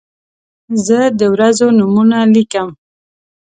[0.85, 2.69] زه د ورځو نومونه لیکم.